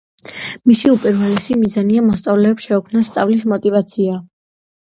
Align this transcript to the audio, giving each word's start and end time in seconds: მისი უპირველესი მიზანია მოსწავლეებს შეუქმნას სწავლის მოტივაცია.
მისი 0.69 0.89
უპირველესი 0.93 1.57
მიზანია 1.65 2.05
მოსწავლეებს 2.07 2.67
შეუქმნას 2.71 3.13
სწავლის 3.13 3.47
მოტივაცია. 3.55 4.19